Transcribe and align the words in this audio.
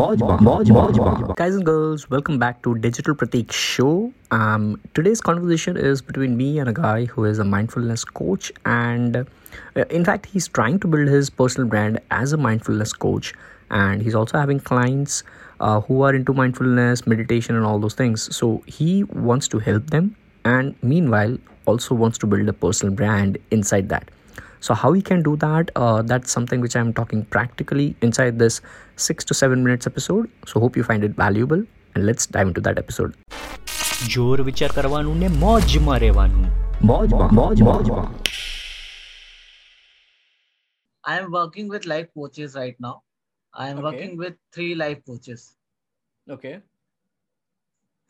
Guys 0.00 1.54
and 1.54 1.66
girls, 1.66 2.08
welcome 2.08 2.38
back 2.38 2.62
to 2.62 2.74
Digital 2.74 3.14
Pratik 3.14 3.52
Show. 3.52 4.14
Um, 4.30 4.80
today's 4.94 5.20
conversation 5.20 5.76
is 5.76 6.00
between 6.00 6.38
me 6.38 6.58
and 6.58 6.70
a 6.70 6.72
guy 6.72 7.04
who 7.04 7.26
is 7.26 7.38
a 7.38 7.44
mindfulness 7.44 8.02
coach, 8.02 8.50
and 8.64 9.14
uh, 9.16 9.24
in 9.90 10.02
fact, 10.06 10.24
he's 10.24 10.48
trying 10.48 10.80
to 10.80 10.86
build 10.86 11.08
his 11.08 11.28
personal 11.28 11.68
brand 11.68 12.00
as 12.10 12.32
a 12.32 12.38
mindfulness 12.38 12.94
coach, 12.94 13.34
and 13.70 14.00
he's 14.00 14.14
also 14.14 14.38
having 14.38 14.58
clients 14.58 15.22
uh, 15.60 15.82
who 15.82 16.00
are 16.00 16.14
into 16.14 16.32
mindfulness, 16.32 17.06
meditation, 17.06 17.54
and 17.54 17.66
all 17.66 17.78
those 17.78 17.92
things. 17.92 18.34
So 18.34 18.62
he 18.66 19.04
wants 19.04 19.48
to 19.48 19.58
help 19.58 19.90
them, 19.90 20.16
and 20.46 20.74
meanwhile, 20.82 21.36
also 21.66 21.94
wants 21.94 22.16
to 22.18 22.26
build 22.26 22.48
a 22.48 22.54
personal 22.54 22.94
brand 22.94 23.36
inside 23.50 23.90
that 23.90 24.10
so 24.59 24.73
how 24.73 24.91
we 24.91 25.01
can 25.01 25.21
do 25.21 25.35
that 25.37 25.71
uh, 25.75 26.01
that's 26.11 26.31
something 26.31 26.61
which 26.65 26.75
i'm 26.75 26.91
talking 26.93 27.23
practically 27.35 27.87
inside 28.01 28.39
this 28.39 28.61
six 29.07 29.25
to 29.31 29.33
seven 29.33 29.63
minutes 29.63 29.87
episode 29.87 30.29
so 30.45 30.59
hope 30.59 30.77
you 30.81 30.83
find 30.83 31.03
it 31.03 31.15
valuable 31.23 31.63
and 31.95 32.05
let's 32.05 32.25
dive 32.27 32.47
into 32.47 32.63
that 32.69 32.83
episode 32.85 33.13
જોર 34.13 34.37
વિચાર 34.41 34.69
કરવાનું 34.77 35.17
ને 35.23 35.27
મોજમાં 35.43 35.97
રહેવાનું 36.05 36.45
I 41.03 41.19
am 41.21 41.27
working 41.31 41.67
with 41.73 41.83
life 41.91 42.07
coaches 42.17 42.51
right 42.59 42.77
now. 42.85 42.93
I 43.53 43.67
am 43.71 43.77
Okay. 43.77 43.83
working 43.87 44.13
with 44.21 44.35
three 44.55 44.71
life 44.75 45.01
coaches. 45.09 45.41
Okay 46.27 46.53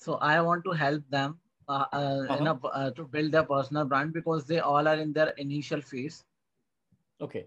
So 0.01 0.15
I 0.29 0.35
want 0.41 0.63
to 0.67 0.71
help 0.71 1.03
them 1.09 1.29
uh, 1.67 1.85
uh, 1.99 2.21
in 2.37 2.47
a, 2.47 2.53
uh, 2.79 2.91
to 2.91 3.03
build 3.05 3.31
their 3.31 3.43
personal 3.43 3.85
brand 3.85 4.13
because 4.13 4.45
they 4.45 4.59
all 4.59 4.87
are 4.87 4.95
in 4.95 5.11
their 5.13 5.29
initial 5.45 5.81
phase. 5.81 6.17
Okay 7.27 7.43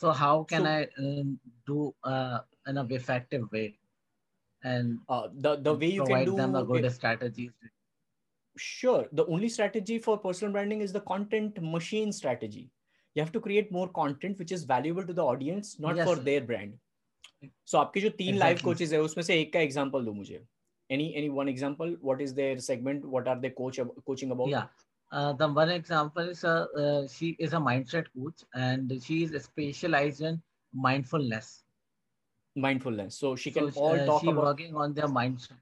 So 0.00 0.10
how 0.20 0.32
can 0.48 0.64
So- 0.64 0.70
I 0.70 0.78
um, 1.02 1.28
do 1.68 1.76
uh, 2.12 2.38
in 2.70 2.78
a 2.80 2.82
effective 2.96 3.44
way 3.54 3.66
and 4.62 4.86
the 5.44 5.52
the 5.68 5.74
way 5.82 5.88
you 5.92 6.02
can 6.02 6.10
provide 6.10 6.26
do 6.30 6.34
them 6.40 6.56
a 6.60 6.64
good 6.70 6.86
it- 6.88 6.94
strategies? 6.96 7.52
sure 8.56 9.04
the 9.20 9.24
only 9.36 9.48
strategy 9.54 9.96
for 10.06 10.16
personal 10.18 10.52
branding 10.56 10.80
is 10.86 10.92
the 10.96 11.00
content 11.12 11.60
machine 11.76 12.12
strategy 12.18 12.62
you 13.14 13.22
have 13.24 13.32
to 13.36 13.40
create 13.46 13.70
more 13.78 13.88
content 14.00 14.38
which 14.42 14.52
is 14.56 14.64
valuable 14.74 15.04
to 15.10 15.14
the 15.18 15.24
audience 15.32 15.72
not 15.86 15.96
Yes, 16.00 16.06
for 16.10 16.14
sir. 16.16 16.22
their 16.28 16.42
brand 16.50 16.76
so 17.72 17.78
आपके 17.78 18.00
जो 18.00 18.10
तीन 18.20 18.36
live 18.42 18.56
Exactly. 18.56 18.64
Coaches 18.72 18.92
है 18.92 19.00
उसमें 19.08 19.22
से 19.30 19.40
एक 19.40 19.52
का 19.52 19.60
example 19.68 20.04
दो 20.04 20.12
मुझे 20.20 20.40
any 20.90 21.06
any 21.20 21.30
one 21.40 21.48
example 21.54 21.94
what 22.10 22.20
is 22.26 22.34
their 22.40 22.54
segment 22.70 23.04
what 23.16 23.28
are 23.34 23.38
they 23.44 23.50
coach 23.60 23.80
coaching 24.10 24.34
about 24.36 24.52
Yeah. 24.54 24.68
Uh, 25.11 25.33
the 25.33 25.47
one 25.47 25.69
example 25.69 26.29
is 26.29 26.43
uh, 26.45 26.65
uh, 26.77 27.07
she 27.07 27.35
is 27.37 27.53
a 27.53 27.57
mindset 27.57 28.05
coach 28.15 28.43
and 28.53 28.91
she 29.03 29.23
is 29.23 29.43
specialized 29.43 30.21
in 30.21 30.41
mindfulness. 30.73 31.63
mindfulness 32.55 33.17
so 33.17 33.35
she 33.35 33.51
can 33.51 33.71
so, 33.71 33.81
all 33.81 33.99
uh, 33.99 34.05
talk 34.05 34.21
she 34.21 34.29
about 34.29 34.45
working 34.45 34.75
on 34.75 34.93
their 34.93 35.07
mindset. 35.07 35.59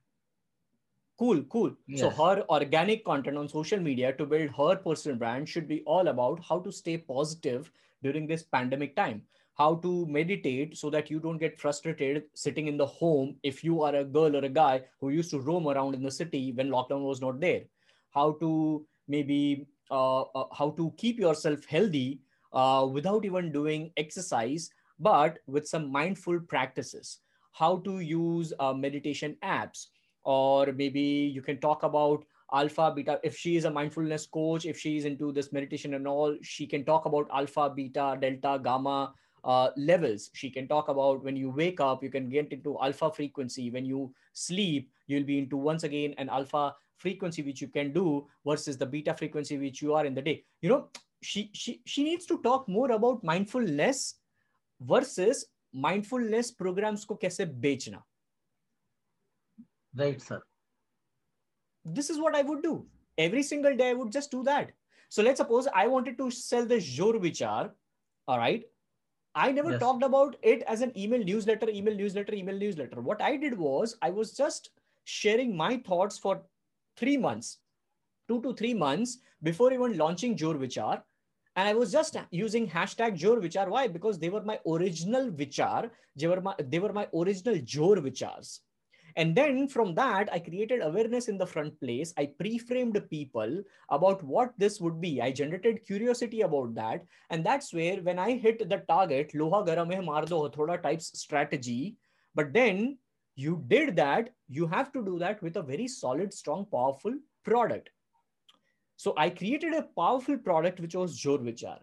Cool, 1.17 1.42
cool. 1.44 1.75
So 1.95 2.09
her 2.09 2.45
organic 2.50 3.03
content 3.03 3.38
on 3.38 3.50
social 3.50 3.80
media 3.80 4.14
to 4.14 4.25
build 4.25 4.52
her 4.52 4.75
personal 4.77 5.17
brand 5.17 5.50
should 5.50 5.67
be 5.67 5.81
all 5.81 6.08
about 6.08 6.42
how 6.47 6.59
to 6.59 6.72
stay 6.72 6.97
positive 6.97 7.70
during 8.02 8.25
this 8.25 8.44
pandemic 8.44 8.95
time. 8.95 9.23
How 9.55 9.75
to 9.75 10.05
meditate 10.05 10.77
so 10.77 10.89
that 10.92 11.11
you 11.11 11.20
don't 11.20 11.38
get 11.38 11.59
frustrated 11.59 12.23
sitting 12.36 12.67
in 12.67 12.77
the 12.77 12.86
home 12.86 13.36
if 13.44 13.66
you 13.66 13.81
are 13.81 13.95
a 13.95 14.05
girl 14.05 14.38
or 14.38 14.45
a 14.45 14.50
guy 14.50 14.83
who 15.02 15.09
used 15.09 15.31
to 15.31 15.42
roam 15.42 15.67
around 15.67 15.94
in 15.94 16.03
the 16.03 16.11
city 16.11 16.53
when 16.53 16.70
lockdown 16.70 17.02
was 17.02 17.20
not 17.20 17.42
there. 17.42 17.64
How 18.11 18.31
to 18.39 18.88
maybe 19.10 19.68
uh, 19.92 20.22
uh, 20.22 20.46
how 20.54 20.70
to 20.72 20.94
keep 20.98 21.20
yourself 21.20 21.66
healthy 21.66 22.22
uh, 22.54 22.88
without 22.90 23.26
even 23.26 23.52
doing 23.52 23.92
exercise, 23.98 24.70
but 25.00 25.40
with 25.48 25.68
some 25.68 25.92
mindful 25.92 26.40
practices. 26.40 27.20
How 27.52 27.78
to 27.80 28.00
use 28.00 28.54
uh, 28.60 28.74
meditation 28.74 29.36
apps 29.44 29.88
or 30.24 30.72
maybe 30.74 31.02
you 31.02 31.42
can 31.42 31.60
talk 31.60 31.84
about 31.84 32.24
alpha 32.54 32.92
beta 32.96 33.20
if 33.24 33.38
she 33.38 33.56
is 33.58 33.66
a 33.66 33.72
mindfulness 33.72 34.26
coach 34.26 34.66
if 34.66 34.78
she 34.80 34.98
is 34.98 35.06
into 35.06 35.32
this 35.32 35.54
meditation 35.54 35.94
and 35.94 36.08
all 36.08 36.36
she 36.42 36.66
can 36.66 36.83
talk 36.83 37.06
about 37.06 37.28
alpha 37.33 37.72
beta 37.76 38.17
delta 38.20 38.60
gamma 38.64 39.14
uh, 39.44 39.70
levels. 39.77 40.30
She 40.33 40.50
can 40.50 40.67
talk 40.67 40.89
about 40.89 41.23
when 41.23 41.36
you 41.36 41.50
wake 41.50 41.80
up, 41.80 42.04
you 42.04 42.10
can 42.10 42.30
get 42.30 42.52
into 42.52 42.77
alpha 42.82 43.11
frequency. 43.11 43.70
When 43.70 43.86
you 43.86 44.14
sleep, 44.33 44.92
you'll 45.08 45.23
be 45.23 45.39
into 45.39 45.58
once 45.58 45.83
again 45.83 46.14
an 46.17 46.30
alpha 46.30 46.76
frequency, 46.98 47.42
which 47.42 47.61
you 47.61 47.67
can 47.67 47.94
do 47.94 48.27
versus 48.45 48.77
the 48.77 48.86
beta 48.86 49.14
frequency, 49.14 49.58
which 49.58 49.82
you 49.82 49.94
are 49.94 50.05
in 50.05 50.14
the 50.14 50.22
day. 50.22 50.44
You 50.61 50.70
know, 50.70 50.88
she, 51.22 51.50
she, 51.54 51.82
she 51.86 52.04
needs 52.04 52.26
to 52.27 52.42
talk 52.42 52.67
more 52.67 52.92
about 52.92 53.23
mindfulness 53.23 54.16
versus 54.82 55.45
mindfulness 55.73 56.52
programs 56.52 57.06
ko 57.06 57.17
kaise 57.17 57.45
bechna. 57.60 58.02
Right, 59.95 60.21
sir. 60.21 60.42
This 61.86 62.10
is 62.10 62.20
what 62.20 62.36
I 62.36 62.42
would 62.42 62.61
do. 62.61 62.86
Every 63.17 63.44
single 63.44 63.76
day, 63.76 63.89
I 63.89 63.94
would 63.94 64.11
just 64.11 64.32
do 64.32 64.44
that. 64.44 64.71
So 65.10 65.23
let's 65.23 65.39
suppose 65.39 65.67
I 65.73 65.88
wanted 65.88 66.17
to 66.20 66.30
sell 66.30 66.66
the 66.66 66.76
Jorvichar, 66.76 67.71
all 68.27 68.38
right, 68.38 68.64
I 69.36 69.52
never 69.52 69.72
Yes. 69.72 69.80
talked 69.80 70.04
about 70.04 70.36
it 70.42 70.64
as 70.64 70.82
an 70.82 70.92
email 70.98 71.23
newsletter, 71.23 71.70
email 71.70 71.95
newsletter, 71.95 72.34
email 72.34 72.58
newsletter. 72.58 73.02
What 73.02 73.22
I 73.22 73.38
did 73.38 73.58
was 73.58 73.98
I 74.02 74.10
was 74.10 74.36
just 74.36 74.72
sharing 75.04 75.56
my 75.56 75.78
thoughts 75.78 76.17
for 76.17 76.44
three 76.98 77.17
months, 77.17 77.60
two 78.28 78.42
to 78.42 78.54
three 78.54 78.73
months 78.73 79.20
before 79.44 79.72
even 79.73 79.98
launching 79.98 80.36
Jor 80.36 80.56
Vichar. 80.56 81.04
And 81.56 81.68
I 81.68 81.73
was 81.73 81.92
just 81.92 82.16
using 82.32 82.68
hashtag 82.68 83.16
Jor 83.16 83.38
Vichar. 83.38 83.68
Why? 83.70 83.88
Because 83.88 84.20
they 84.20 84.30
were 84.30 84.44
my 84.44 84.60
original 84.68 85.30
Vichar. 85.32 85.92
They 86.16 86.28
were 86.28 86.42
my, 86.42 86.56
they 86.60 86.80
were 86.80 86.94
my 86.94 87.08
original 87.14 87.58
Jor 87.60 87.98
Vichars. 87.98 88.60
And 89.15 89.36
then 89.36 89.67
from 89.67 89.95
that, 89.95 90.30
I 90.31 90.39
created 90.39 90.81
awareness 90.81 91.27
in 91.27 91.37
the 91.37 91.45
front 91.45 91.80
place. 91.80 92.14
I 92.17 92.27
pre-framed 92.39 93.02
people 93.09 93.61
about 93.89 94.23
what 94.23 94.53
this 94.58 94.80
would 94.80 95.02
be. 95.02 95.21
I 95.21 95.31
generated 95.31 95.86
curiosity 95.86 96.42
about 96.42 96.75
that. 96.75 97.05
And 97.30 97.45
that's 97.45 97.73
where 97.73 97.97
when 97.97 98.20
I 98.20 98.37
hit 98.37 98.70
the 98.70 98.77
target, 98.87 99.31
Loha 99.33 99.65
garam 99.65 99.93
hai 99.93 100.02
maar 100.02 100.25
do 100.25 100.36
hathoda 100.36 100.81
types 100.81 101.20
strategy. 101.20 101.97
But 102.36 102.53
then 102.53 102.97
you 103.36 103.64
did 103.67 103.95
that, 103.95 104.30
you 104.47 104.67
have 104.67 104.92
to 104.93 105.03
do 105.03 105.17
that 105.20 105.41
with 105.41 105.58
a 105.58 105.61
very 105.61 105.87
solid, 105.87 106.33
strong, 106.33 106.65
powerful 106.65 107.14
product. 107.43 107.89
So 108.97 109.14
I 109.17 109.30
created 109.30 109.73
a 109.73 109.83
powerful 109.83 110.37
product, 110.37 110.80
which 110.80 110.93
was 110.93 111.17
Jor 111.17 111.39
Vichar. 111.39 111.80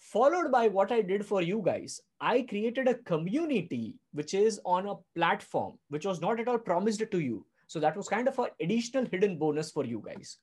Followed 0.00 0.50
by 0.50 0.66
what 0.68 0.90
I 0.90 1.02
did 1.02 1.24
for 1.26 1.42
you 1.42 1.62
guys, 1.64 2.00
I 2.20 2.42
created 2.42 2.88
a 2.88 2.94
community 2.94 3.96
which 4.12 4.32
is 4.32 4.58
on 4.64 4.88
a 4.88 4.94
platform 5.14 5.78
which 5.90 6.06
was 6.06 6.22
not 6.22 6.40
at 6.40 6.48
all 6.48 6.58
promised 6.58 7.04
to 7.10 7.20
you. 7.20 7.46
So 7.66 7.78
that 7.80 7.96
was 7.96 8.08
kind 8.08 8.26
of 8.26 8.38
an 8.38 8.46
additional 8.60 9.04
hidden 9.04 9.38
bonus 9.38 9.70
for 9.70 9.84
you 9.84 10.02
guys. 10.04 10.38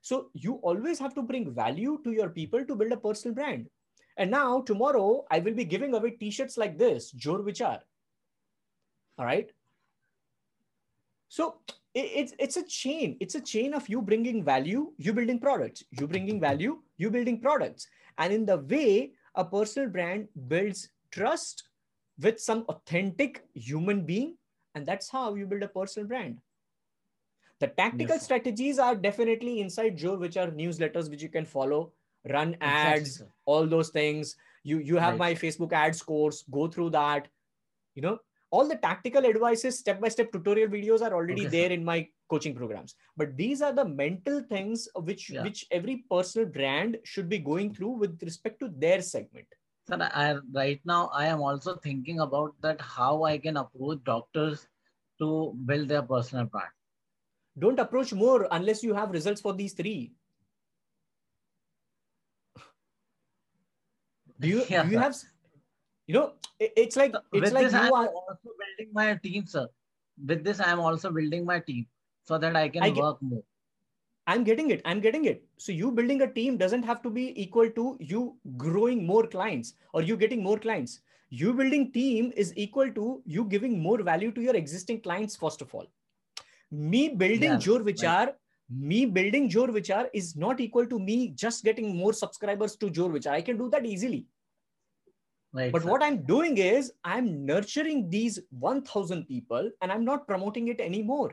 So 0.00 0.30
you 0.32 0.54
always 0.62 0.98
have 0.98 1.14
to 1.14 1.22
bring 1.22 1.54
value 1.54 2.00
to 2.04 2.10
your 2.10 2.30
people 2.30 2.64
to 2.64 2.74
build 2.74 2.90
a 2.90 2.96
personal 2.96 3.34
brand. 3.34 3.68
And 4.16 4.30
now 4.30 4.62
tomorrow 4.62 5.24
I 5.30 5.40
will 5.40 5.54
be 5.54 5.66
giving 5.66 5.94
away 5.94 6.12
t-shirts 6.12 6.56
like 6.56 6.78
this, 6.78 7.10
Jor 7.12 7.40
Vichar. 7.40 7.80
All 9.18 9.26
right. 9.26 9.50
So 11.28 11.56
it's 11.94 12.32
it's 12.38 12.56
a 12.56 12.64
chain. 12.64 13.18
It's 13.20 13.34
a 13.34 13.40
chain 13.40 13.74
of 13.74 13.88
you 13.88 14.00
bringing 14.00 14.42
value, 14.42 14.92
you 14.96 15.12
building 15.12 15.38
products, 15.38 15.84
you 15.90 16.08
bringing 16.08 16.40
value, 16.40 16.80
you 16.96 17.10
building 17.10 17.40
products. 17.40 17.86
And 18.18 18.32
in 18.32 18.46
the 18.46 18.58
way 18.58 19.12
a 19.34 19.44
personal 19.44 19.88
brand 19.88 20.28
builds 20.48 20.90
trust 21.10 21.64
with 22.18 22.40
some 22.40 22.64
authentic 22.68 23.44
human 23.54 24.04
being, 24.06 24.36
and 24.74 24.86
that's 24.86 25.10
how 25.10 25.34
you 25.34 25.46
build 25.46 25.62
a 25.62 25.68
personal 25.68 26.08
brand. 26.08 26.38
The 27.60 27.68
tactical 27.68 28.16
Yes, 28.16 28.24
strategies 28.24 28.78
are 28.78 28.94
definitely 28.96 29.60
inside 29.60 29.96
Jor 29.96 30.16
Vichar 30.18 30.52
newsletters 30.54 31.08
which 31.08 31.22
you 31.22 31.28
can 31.28 31.44
follow, 31.46 31.92
run 32.28 32.56
ads, 32.60 33.18
sir. 33.18 33.28
all 33.46 33.66
those 33.66 33.90
things. 33.90 34.36
You 34.64 34.78
you 34.78 34.96
have 34.96 35.14
Right. 35.14 35.18
my 35.18 35.34
Facebook 35.34 35.72
ads 35.72 36.02
course. 36.02 36.42
Go 36.50 36.66
through 36.68 36.90
that. 36.90 37.28
You 37.94 38.02
know 38.02 38.18
all 38.50 38.68
the 38.68 38.76
tactical 38.76 39.24
advices, 39.26 39.78
step 39.78 40.00
by 40.00 40.08
step 40.08 40.32
tutorial 40.32 40.68
videos 40.68 41.00
are 41.02 41.14
already 41.14 41.44
Okay, 41.44 41.48
there 41.48 41.70
in 41.72 41.84
my 41.84 42.08
coaching 42.32 42.54
programs. 42.54 42.94
But 43.16 43.36
these 43.36 43.60
are 43.60 43.72
the 43.78 43.84
mental 43.84 44.40
things 44.52 44.88
which 45.08 45.24
Yeah. 45.30 45.44
which 45.46 45.64
every 45.78 45.96
personal 46.12 46.48
brand 46.58 46.96
should 47.14 47.28
be 47.32 47.38
going 47.48 47.74
through 47.78 47.92
with 48.04 48.22
respect 48.28 48.60
to 48.64 48.68
their 48.84 49.02
segment. 49.08 49.58
Sir, 49.88 49.98
I 50.00 50.26
right 50.58 50.80
now 50.92 51.00
I 51.22 51.26
am 51.32 51.42
also 51.48 51.74
thinking 51.86 52.20
about 52.26 52.54
that 52.66 52.80
how 52.80 53.12
I 53.30 53.36
can 53.46 53.58
approach 53.62 54.04
doctors 54.10 54.64
to 55.22 55.30
build 55.70 55.88
their 55.94 56.02
personal 56.14 56.46
brand. 56.56 56.72
Don't 57.64 57.82
approach 57.84 58.12
more 58.24 58.48
unless 58.58 58.82
you 58.88 58.94
have 59.00 59.16
results 59.18 59.44
for 59.46 59.52
these 59.62 59.74
three. 59.82 60.00
Do 64.40 64.48
you 64.54 64.64
Yeah, 64.74 64.84
do 64.84 64.96
you 64.96 64.98
sir. 64.98 65.06
have 65.06 65.16
you 66.06 66.14
know 66.18 66.26
it- 66.58 66.72
it's 66.84 66.96
like 67.04 67.14
it's 67.14 67.32
with 67.32 67.52
like 67.58 67.66
this, 67.66 67.74
you 67.80 67.86
I'm 67.86 67.98
are 68.02 68.08
also 68.20 68.56
building 68.62 68.94
my 69.00 69.08
team, 69.26 69.50
sir. 69.56 69.66
With 70.30 70.44
this, 70.46 70.60
I'm 70.70 70.80
also 70.90 71.10
building 71.18 71.44
my 71.50 71.58
team 71.72 71.86
so 72.24 72.38
that 72.38 72.56
I 72.56 72.68
can 72.68 72.82
I 72.82 72.90
get- 72.90 73.02
work 73.02 73.22
more. 73.22 73.42
I'm 74.28 74.44
getting 74.44 74.70
it. 74.70 74.82
I'm 74.84 75.00
getting 75.00 75.24
it. 75.24 75.44
So 75.56 75.72
you 75.72 75.90
building 75.90 76.20
a 76.22 76.32
team 76.32 76.56
doesn't 76.56 76.84
have 76.84 77.02
to 77.02 77.10
be 77.10 77.24
equal 77.42 77.68
to 77.78 77.96
you 78.00 78.36
growing 78.56 79.04
more 79.04 79.26
clients 79.26 79.74
or 79.92 80.02
you 80.02 80.16
getting 80.16 80.42
more 80.50 80.58
clients. 80.68 81.00
you 81.40 81.50
building 81.58 81.84
team 81.92 82.26
is 82.42 82.48
equal 82.62 82.88
to 82.96 83.04
you 83.34 83.42
giving 83.52 83.76
more 83.84 83.94
value 84.08 84.32
to 84.38 84.42
your 84.46 84.54
existing 84.58 84.98
clients 85.04 85.36
first 85.42 85.62
of 85.66 85.70
all 85.78 85.86
me 86.88 86.98
building 87.22 87.52
Yeah, 87.54 87.62
jor 87.66 87.76
vichar 87.86 88.24
me 88.90 88.98
building 89.18 89.46
jor 89.54 89.64
vichar 89.76 90.02
is 90.20 90.28
not 90.42 90.60
equal 90.64 90.90
to 90.90 90.98
me 91.06 91.16
just 91.44 91.64
getting 91.68 91.88
more 92.02 92.12
subscribers 92.18 92.74
to 92.82 92.90
jor 92.98 93.08
vichar 93.14 93.32
i 93.36 93.40
can 93.48 93.62
do 93.62 93.68
that 93.76 93.88
easily 93.92 94.20
Right. 95.60 95.72
but 95.76 95.86
sir. 95.86 95.90
what 95.94 96.04
i'm 96.08 96.18
doing 96.34 96.58
is 96.66 96.92
i'm 97.14 97.32
nurturing 97.52 98.04
these 98.16 98.38
1000 98.66 99.24
people 99.32 99.72
and 99.80 99.96
i'm 99.96 100.04
not 100.10 100.28
promoting 100.32 100.68
it 100.76 100.84
anymore 100.90 101.30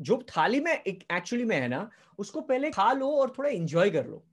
जो 0.00 0.16
थाली 0.28 0.60
में 0.60 0.72
actually 0.72 1.44
में 1.44 1.56
है 1.56 1.68
ना 1.68 1.88
उसको 2.18 2.40
पहले 2.42 2.70
खा 2.70 2.92
लो 2.92 3.10
और 3.12 3.32
थोड़ा 3.38 3.50
एंजॉय 3.50 3.90
कर 3.90 4.06
लो। 4.06 4.24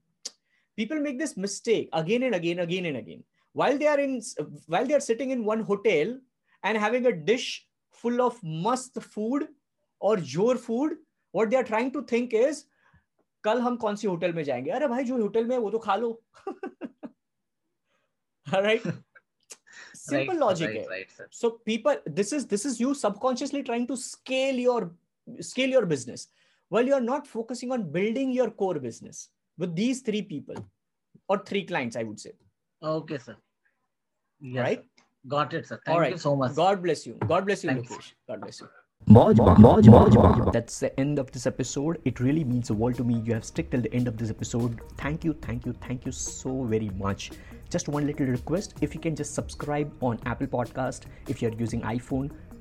People 0.78 1.00
make 1.00 1.18
this 1.18 1.38
mistake 1.38 1.90
again 1.94 2.24
and 2.24 2.36
again 2.36 2.58
again 2.60 2.86
and 2.86 2.98
again 2.98 3.24
while 3.56 3.78
they 3.78 3.86
are 3.88 4.00
in 4.00 4.22
while 4.69 4.88
they 4.88 4.94
are 4.94 5.00
sitting 5.02 5.31
in 5.31 5.44
one 5.44 5.62
hotel 5.69 6.19
and 6.63 6.78
having 6.78 7.06
a 7.06 7.10
dish 7.30 7.48
full 8.04 8.22
of 8.22 8.40
मस्त 8.66 9.00
फ़ूड 9.00 9.48
और 10.02 10.19
ज़ोर 10.31 10.58
food 10.58 10.98
what 11.34 11.48
they 11.50 11.56
are 11.58 11.64
trying 11.64 11.92
to 11.92 12.02
think 12.12 12.34
is 12.34 12.64
कल 13.44 13.60
हम 13.62 13.75
कौन 13.78 13.96
सी 13.96 14.07
hotel 14.07 14.34
में 14.34 14.44
जाएँगे? 14.44 14.72
अरे 14.72 14.88
भाई 14.88 15.04
जो 15.04 15.22
होटल 15.22 15.46
में 15.46 15.56
है 15.56 15.62
वो 15.62 15.69
तो 15.72 15.80
खा 15.80 15.96
लो। 15.96 16.22
राइट 18.48 18.81
सिंपल 19.96 20.38
लॉजिक 20.38 20.69
है। 20.69 21.06
So 21.31 21.50
people 21.66 22.02
this 22.10 22.34
is 22.34 22.48
this 22.48 22.66
is 22.66 22.81
you 22.81 22.94
subconsciously 22.94 23.62
trying 23.62 23.88
to 23.88 23.96
scale 23.98 24.60
your 24.60 24.86
scale 25.39 25.69
your 25.69 25.86
business 25.86 26.28
while 26.69 26.86
you're 26.86 27.01
not 27.01 27.28
focusing 27.28 27.72
on 27.72 27.92
building 27.92 28.31
your 28.31 28.50
core 28.51 28.80
business 28.80 29.30
with 29.57 29.75
these 29.75 30.01
three 30.01 30.22
people 30.22 30.56
or 31.30 31.38
three 31.50 31.63
clients 31.66 31.95
i 31.95 32.04
would 32.04 32.19
say 32.19 32.31
Okay, 32.83 33.18
sir. 33.19 33.36
Yes, 34.39 34.63
right 34.63 34.80
sir. 34.80 35.04
Got 35.28 35.54
it, 35.54 35.68
sir. 35.68 35.80
Thank 35.86 35.98
all 35.98 36.10
you 36.10 36.18
so 36.18 36.36
much. 36.36 36.56
god 36.56 36.81
bless 36.81 37.06
you 37.06 37.18
god 37.28 37.45
bless 37.45 37.63
you 37.63 37.69
Thanks. 37.69 37.92
Lokesh. 37.92 38.13
god 38.28 38.42
bless 38.42 38.60
you. 38.62 38.68
That's 40.54 40.80
the 40.80 41.00
end 41.00 41.18
of 41.19 41.31
this 41.31 41.45
episode. 41.48 42.00
It 42.06 42.19
really 42.19 42.44
means 42.44 42.68
the 42.68 42.74
world 42.75 42.95
to 42.98 43.04
me. 43.04 43.16
You 43.25 43.33
have 43.33 43.44
stuck 43.45 43.69
till 43.72 43.81
the 43.81 43.92
end 43.94 44.07
of 44.07 44.18
this 44.18 44.30
episode. 44.30 44.80
Thank 44.98 45.24
you, 45.24 45.33
thank 45.42 45.66
you, 45.66 45.74
thank 45.74 46.06
you 46.06 46.12
so 46.12 46.63
very 46.66 46.89
much. 46.89 47.31
Just 47.69 47.88
one 47.88 48.06
little 48.06 48.28
request 48.28 48.75
if 48.81 48.94
you 48.94 49.01
can 49.01 49.16
just 49.16 49.33
subscribe 49.33 49.92
on 50.01 50.19
Apple 50.25 50.48
Podcast 50.48 51.04
if 51.28 51.42
you're 51.42 51.54
using 51.54 51.81
iPhone 51.81 52.31